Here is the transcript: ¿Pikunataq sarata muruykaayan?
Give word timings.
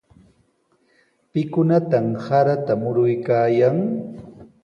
¿Pikunataq 1.31 2.05
sarata 2.25 2.73
muruykaayan? 2.81 3.77